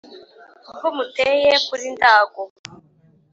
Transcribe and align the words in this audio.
Ubwo 0.69 0.87
muteye 0.97 1.51
kuri 1.67 1.83
Ndago 1.95 2.41